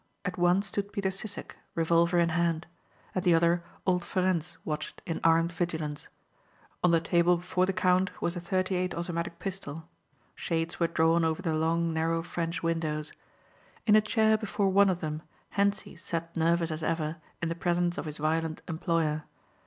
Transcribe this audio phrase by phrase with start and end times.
[0.25, 2.65] At one stood Peter Sissek, revolver in hand.
[3.13, 6.07] At the other old Ferencz watched in armed vigilance.
[6.83, 9.87] On the table before the count was a .38 automatic pistol.
[10.33, 13.13] Shades were drawn over the long narrow French windows.
[13.85, 17.99] In a chair before one of them Hentzi sat nervous as ever in the presence
[17.99, 19.25] of his violent employer.